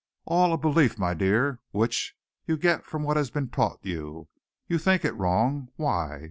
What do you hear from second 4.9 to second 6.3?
it wrong. Why?